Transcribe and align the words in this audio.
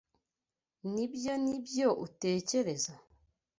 Nibyo 0.91 1.33
nibyo 1.43 1.87
utekereza? 2.05 2.93